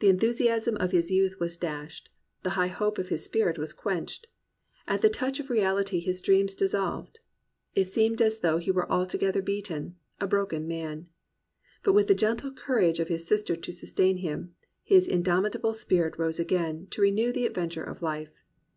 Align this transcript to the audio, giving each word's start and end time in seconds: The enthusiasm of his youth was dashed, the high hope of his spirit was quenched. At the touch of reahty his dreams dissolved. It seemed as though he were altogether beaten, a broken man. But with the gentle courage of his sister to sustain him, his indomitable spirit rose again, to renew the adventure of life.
The 0.00 0.08
enthusiasm 0.08 0.74
of 0.78 0.90
his 0.90 1.12
youth 1.12 1.38
was 1.38 1.56
dashed, 1.56 2.10
the 2.42 2.50
high 2.58 2.66
hope 2.66 2.98
of 2.98 3.10
his 3.10 3.24
spirit 3.24 3.58
was 3.58 3.72
quenched. 3.72 4.26
At 4.88 5.02
the 5.02 5.08
touch 5.08 5.38
of 5.38 5.46
reahty 5.46 6.02
his 6.02 6.20
dreams 6.20 6.56
dissolved. 6.56 7.20
It 7.76 7.84
seemed 7.86 8.20
as 8.20 8.40
though 8.40 8.56
he 8.58 8.72
were 8.72 8.90
altogether 8.90 9.40
beaten, 9.40 9.94
a 10.20 10.26
broken 10.26 10.66
man. 10.66 11.10
But 11.84 11.92
with 11.92 12.08
the 12.08 12.14
gentle 12.16 12.50
courage 12.52 12.98
of 12.98 13.06
his 13.06 13.24
sister 13.24 13.54
to 13.54 13.72
sustain 13.72 14.16
him, 14.16 14.52
his 14.82 15.06
indomitable 15.06 15.74
spirit 15.74 16.18
rose 16.18 16.40
again, 16.40 16.88
to 16.90 17.00
renew 17.00 17.30
the 17.30 17.46
adventure 17.46 17.84
of 17.84 18.02
life. 18.02 18.42